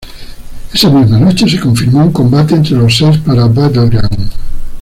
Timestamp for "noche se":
1.19-1.59